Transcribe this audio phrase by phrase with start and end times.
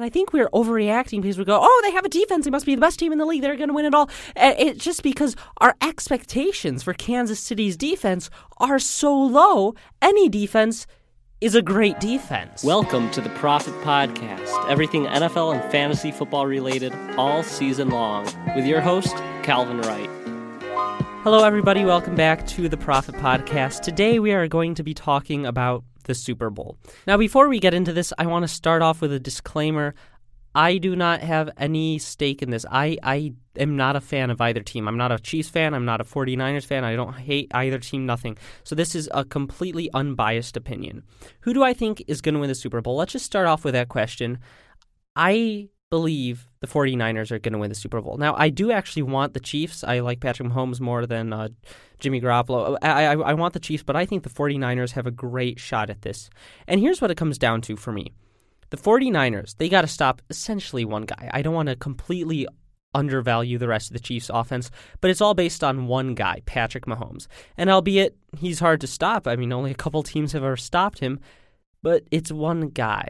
[0.00, 2.46] And I think we're overreacting because we go, oh, they have a defense.
[2.46, 3.42] They must be the best team in the league.
[3.42, 4.08] They're going to win it all.
[4.34, 9.74] It's just because our expectations for Kansas City's defense are so low.
[10.00, 10.86] Any defense
[11.42, 12.64] is a great defense.
[12.64, 18.24] Welcome to the Profit Podcast, everything NFL and fantasy football related all season long,
[18.56, 20.08] with your host, Calvin Wright.
[21.24, 21.84] Hello, everybody.
[21.84, 23.82] Welcome back to the Profit Podcast.
[23.82, 26.76] Today we are going to be talking about the Super Bowl.
[27.06, 29.94] Now, before we get into this, I want to start off with a disclaimer.
[30.54, 32.66] I do not have any stake in this.
[32.68, 34.88] I, I am not a fan of either team.
[34.88, 35.74] I'm not a Chiefs fan.
[35.74, 36.82] I'm not a 49ers fan.
[36.82, 38.36] I don't hate either team, nothing.
[38.64, 41.04] So this is a completely unbiased opinion.
[41.42, 42.96] Who do I think is going to win the Super Bowl?
[42.96, 44.38] Let's just start off with that question.
[45.14, 48.16] I believe the 49ers are going to win the Super Bowl.
[48.16, 49.82] Now, I do actually want the Chiefs.
[49.82, 51.48] I like Patrick Mahomes more than uh,
[51.98, 52.76] Jimmy Garoppolo.
[52.80, 55.90] I, I, I want the Chiefs, but I think the 49ers have a great shot
[55.90, 56.30] at this.
[56.68, 58.12] And here's what it comes down to for me.
[58.70, 61.28] The 49ers, they got to stop essentially one guy.
[61.34, 62.46] I don't want to completely
[62.94, 64.70] undervalue the rest of the Chiefs offense,
[65.00, 67.26] but it's all based on one guy, Patrick Mahomes.
[67.56, 71.00] And albeit he's hard to stop, I mean, only a couple teams have ever stopped
[71.00, 71.20] him,
[71.82, 73.08] but it's one guy.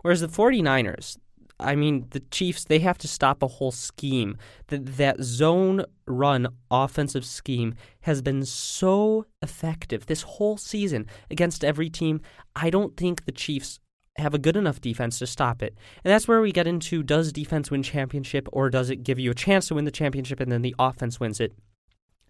[0.00, 1.18] Whereas the 49ers,
[1.58, 4.36] I mean, the Chiefs, they have to stop a whole scheme.
[4.68, 11.90] That, that zone run offensive scheme has been so effective this whole season against every
[11.90, 12.20] team.
[12.56, 13.80] I don't think the Chiefs
[14.16, 15.76] have a good enough defense to stop it.
[16.04, 19.30] And that's where we get into does defense win championship or does it give you
[19.30, 21.54] a chance to win the championship and then the offense wins it?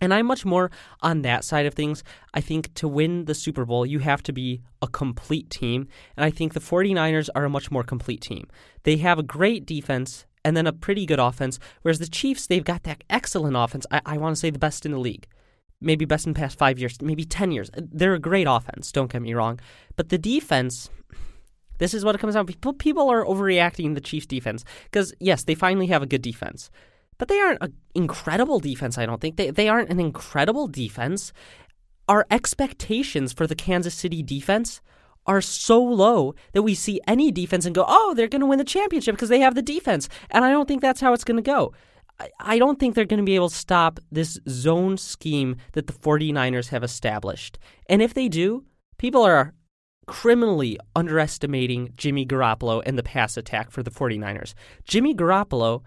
[0.01, 2.03] And I'm much more on that side of things.
[2.35, 5.87] I think to win the Super Bowl, you have to be a complete team.
[6.17, 8.49] And I think the 49ers are a much more complete team.
[8.83, 12.65] They have a great defense and then a pretty good offense, whereas the Chiefs, they've
[12.65, 13.87] got that excellent offense.
[13.91, 15.27] I, I want to say the best in the league.
[15.81, 17.71] Maybe best in the past five years, maybe 10 years.
[17.77, 19.61] They're a great offense, don't get me wrong.
[19.97, 20.91] But the defense,
[21.79, 22.53] this is what it comes down to.
[22.53, 26.71] People, people are overreacting the Chiefs defense because, yes, they finally have a good defense
[27.19, 29.37] but they aren't an incredible defense, I don't think.
[29.37, 31.33] They, they aren't an incredible defense.
[32.09, 34.81] Our expectations for the Kansas City defense
[35.27, 38.59] are so low that we see any defense and go, oh, they're going to win
[38.59, 40.09] the championship because they have the defense.
[40.31, 41.73] And I don't think that's how it's going to go.
[42.41, 45.93] I don't think they're going to be able to stop this zone scheme that the
[45.93, 47.59] 49ers have established.
[47.89, 48.65] And if they do,
[48.99, 49.55] people are
[50.07, 54.55] criminally underestimating Jimmy Garoppolo and the pass attack for the 49ers.
[54.85, 55.83] Jimmy Garoppolo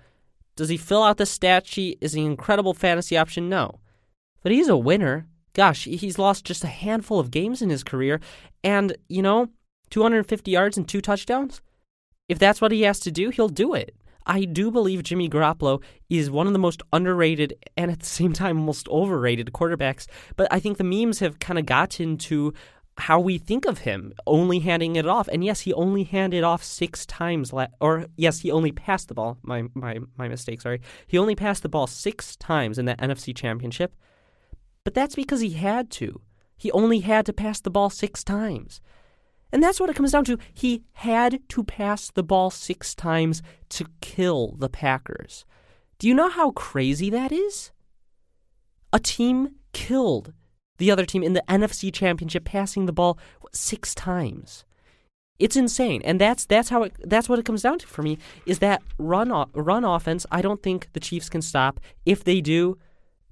[0.55, 1.97] does he fill out the stat sheet?
[2.01, 3.49] Is he an incredible fantasy option?
[3.49, 3.79] No.
[4.41, 5.27] But he's a winner.
[5.53, 8.19] Gosh, he's lost just a handful of games in his career.
[8.63, 9.49] And, you know,
[9.89, 11.61] 250 yards and two touchdowns?
[12.27, 13.95] If that's what he has to do, he'll do it.
[14.25, 18.33] I do believe Jimmy Garoppolo is one of the most underrated and at the same
[18.33, 20.07] time most overrated quarterbacks.
[20.35, 22.53] But I think the memes have kind of gotten to
[22.97, 25.27] how we think of him only handing it off.
[25.27, 27.51] And yes, he only handed off six times.
[27.51, 29.37] La- or yes, he only passed the ball.
[29.41, 30.61] My my my mistake.
[30.61, 30.81] Sorry.
[31.07, 33.95] He only passed the ball six times in that NFC Championship.
[34.83, 36.21] But that's because he had to.
[36.55, 38.79] He only had to pass the ball six times.
[39.51, 40.37] And that's what it comes down to.
[40.53, 45.45] He had to pass the ball six times to kill the Packers.
[45.99, 47.71] Do you know how crazy that is?
[48.91, 50.33] A team killed
[50.77, 53.17] the other team in the NFC Championship passing the ball
[53.51, 54.65] six times.
[55.37, 58.17] It's insane, and that's that's how it, that's what it comes down to for me
[58.45, 60.25] is that run run offense.
[60.31, 61.81] I don't think the Chiefs can stop.
[62.05, 62.77] If they do,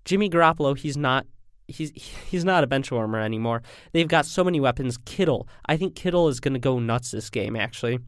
[0.03, 1.25] Jimmy Garoppolo, he's not
[1.67, 1.91] he's
[2.29, 3.61] he's not a bench warmer anymore.
[3.93, 4.97] They've got so many weapons.
[5.05, 7.99] Kittle, I think Kittle is going to go nuts this game actually,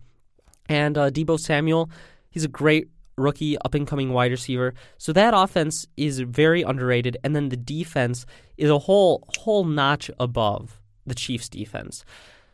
[0.67, 1.89] and uh, Deebo Samuel,
[2.29, 4.73] he's a great rookie up and coming wide receiver.
[4.97, 8.25] So that offense is very underrated, and then the defense
[8.57, 12.03] is a whole whole notch above the Chiefs' defense.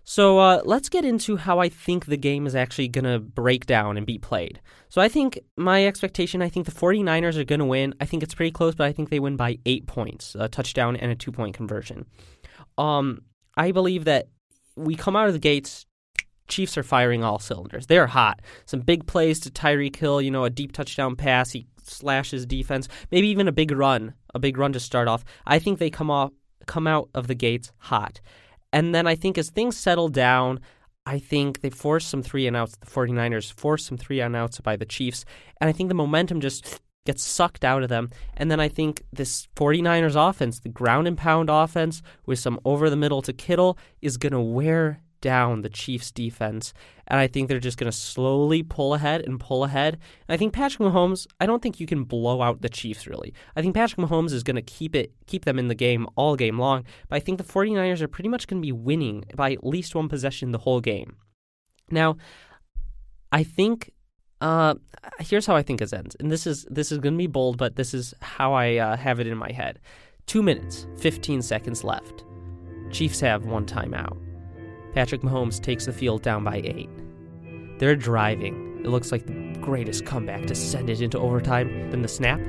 [0.03, 3.65] So uh, let's get into how I think the game is actually going to break
[3.65, 4.59] down and be played.
[4.89, 7.93] So I think my expectation, I think the 49ers are going to win.
[8.01, 10.95] I think it's pretty close, but I think they win by eight points, a touchdown
[10.95, 12.07] and a two point conversion.
[12.77, 13.21] Um,
[13.55, 14.27] I believe that
[14.75, 15.85] we come out of the gates
[16.51, 17.87] Chiefs are firing all cylinders.
[17.87, 18.41] They are hot.
[18.65, 21.51] Some big plays to Tyreek Hill, you know, a deep touchdown pass.
[21.51, 22.87] He slashes defense.
[23.11, 25.25] Maybe even a big run, a big run to start off.
[25.47, 26.31] I think they come off
[26.67, 28.21] come out of the gates hot.
[28.71, 30.59] And then I think as things settle down,
[31.05, 32.77] I think they force some three and outs.
[32.77, 35.25] The 49ers force some three and outs by the Chiefs.
[35.59, 38.11] And I think the momentum just gets sucked out of them.
[38.37, 42.89] And then I think this 49ers offense, the ground and pound offense with some over
[42.89, 46.73] the middle to Kittle, is going to wear down the Chiefs defense.
[47.07, 49.95] And I think they're just going to slowly pull ahead and pull ahead.
[50.27, 53.33] And I think Patrick Mahomes, I don't think you can blow out the Chiefs really.
[53.55, 56.35] I think Patrick Mahomes is going to keep it keep them in the game all
[56.35, 59.51] game long, but I think the 49ers are pretty much going to be winning by
[59.53, 61.15] at least one possession the whole game.
[61.89, 62.17] Now,
[63.31, 63.91] I think
[64.39, 64.75] uh,
[65.19, 67.57] here's how I think it ends, and this is this is going to be bold,
[67.57, 69.79] but this is how I uh, have it in my head.
[70.25, 72.23] Two minutes, 15 seconds left.
[72.91, 74.30] Chiefs have one timeout.
[74.93, 76.89] Patrick Mahomes takes the field down by eight.
[77.79, 78.81] They're driving.
[78.83, 81.89] It looks like the greatest comeback to send it into overtime.
[81.89, 82.39] Then the snap.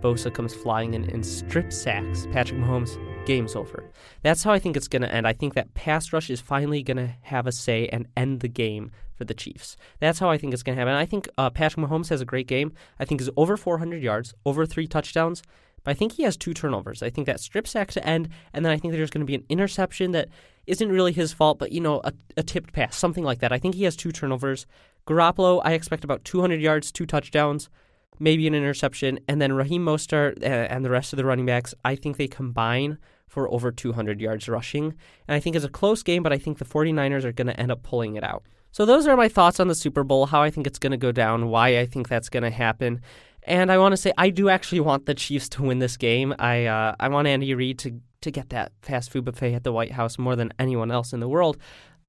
[0.00, 2.96] Bosa comes flying in and strip sacks Patrick Mahomes.
[3.26, 3.90] Game's over.
[4.22, 5.26] That's how I think it's going to end.
[5.26, 8.48] I think that pass rush is finally going to have a say and end the
[8.48, 9.76] game for the Chiefs.
[10.00, 10.94] That's how I think it's going to happen.
[10.94, 12.72] I think uh, Patrick Mahomes has a great game.
[12.98, 15.42] I think he's over 400 yards, over three touchdowns.
[15.84, 17.02] But I think he has two turnovers.
[17.02, 19.34] I think that strip sack to end, and then I think there's going to be
[19.34, 20.28] an interception that
[20.66, 23.52] isn't really his fault, but you know, a, a tipped pass, something like that.
[23.52, 24.66] I think he has two turnovers.
[25.06, 27.70] Garoppolo, I expect about 200 yards, two touchdowns,
[28.18, 31.94] maybe an interception, and then Raheem Mostert and the rest of the running backs, I
[31.94, 34.94] think they combine for over 200 yards rushing.
[35.26, 37.58] And I think it's a close game, but I think the 49ers are going to
[37.58, 38.42] end up pulling it out.
[38.72, 40.98] So those are my thoughts on the Super Bowl, how I think it's going to
[40.98, 43.00] go down, why I think that's going to happen.
[43.44, 46.34] And I want to say I do actually want the Chiefs to win this game.
[46.38, 49.72] I uh, I want Andy Reid to to get that fast food buffet at the
[49.72, 51.56] White House more than anyone else in the world.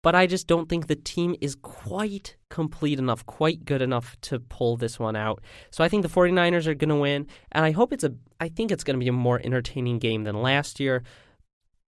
[0.02, 4.40] But I just don't think the team is quite complete enough, quite good enough to
[4.40, 5.44] pull this one out.
[5.72, 8.48] So I think the 49ers are going to win, and I hope it's a I
[8.48, 11.04] think it's going to be a more entertaining game than last year.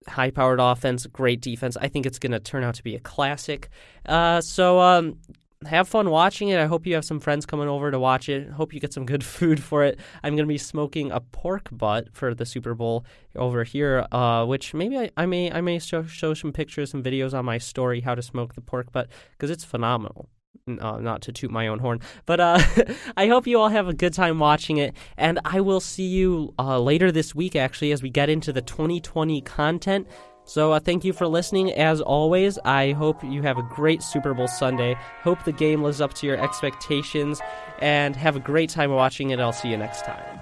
[0.08, 1.76] High powered offense, great defense.
[1.76, 3.70] I think it's going to turn out to be a classic.
[4.04, 5.18] Uh, so um,
[5.66, 6.58] have fun watching it.
[6.58, 8.50] I hope you have some friends coming over to watch it.
[8.50, 9.98] Hope you get some good food for it.
[10.22, 13.04] I'm going to be smoking a pork butt for the Super Bowl
[13.36, 17.02] over here, uh, which maybe I, I, may I may show, show some pictures, some
[17.02, 20.28] videos on my story how to smoke the pork butt because it's phenomenal.
[20.68, 22.56] Uh, not to toot my own horn, but uh,
[23.16, 26.54] I hope you all have a good time watching it, and I will see you
[26.56, 30.06] uh, later this week actually as we get into the 2020 content.
[30.44, 31.72] So uh, thank you for listening.
[31.72, 34.96] As always, I hope you have a great Super Bowl Sunday.
[35.22, 37.40] Hope the game lives up to your expectations,
[37.78, 39.40] and have a great time watching it.
[39.40, 40.41] I'll see you next time.